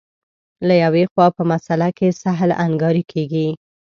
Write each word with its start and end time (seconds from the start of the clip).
له 0.67 0.73
یوې 0.83 1.03
خوا 1.11 1.27
په 1.37 1.43
مسأله 1.51 1.89
کې 1.97 2.17
سهل 2.21 2.51
انګاري 2.65 3.03
کېږي. 3.11 3.47